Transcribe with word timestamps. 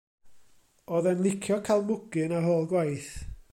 O'dd 0.95 1.09
e'n 1.11 1.21
lico 1.27 1.59
ca'l 1.69 1.85
mwgyn 1.91 2.35
ar 2.39 2.51
ôl 2.57 2.69
gwaith. 2.75 3.15